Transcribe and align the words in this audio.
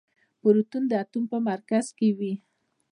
پروتون 0.41 0.83
د 0.87 0.91
اتوم 1.03 1.23
په 1.31 1.37
مرکز 1.49 1.85
کې 1.97 2.09
وي. 2.17 2.33